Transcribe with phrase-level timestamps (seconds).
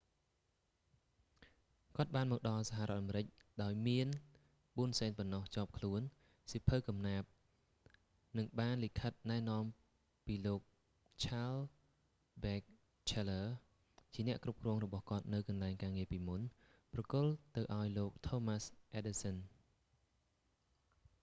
[1.95, 3.25] គាត់បានមកដល់សហរដ្ឋអាមេរិក
[3.63, 4.07] ដោយមាន
[4.53, 6.01] 4 សេនប៉ុណ្ណោះជាប់ខ្លួន
[6.51, 7.27] សៀវភៅកំណាព្យ
[8.37, 9.63] និងបានលិខិតណែនាំ
[10.25, 10.61] ពីលោក
[11.23, 11.65] ឆាលស៍
[12.43, 12.61] ប៊ែច
[13.09, 16.41] ឈែលលើរ charles batchelor ជាអ្នកគ្រប់គ្រងរបស់គាត់នៅកន្លែងការងារពីមុន
[16.93, 21.07] ប្រគល់ទៅឲ្យលោកថូមាស់ អ៊ែដឌិសសឹន thomas edison